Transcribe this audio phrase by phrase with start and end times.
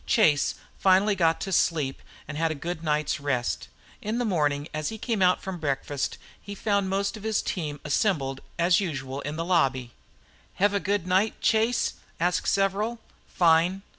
[0.07, 3.67] Chase finally got to sleep and had a good night's rest.
[4.01, 7.79] In the morning as he came out from breakfast he found most of his team
[7.83, 9.91] assembled as usual in the lobby.
[10.55, 12.97] "Hev a good night, Chase?" asked several.
[13.27, 13.83] "Fine.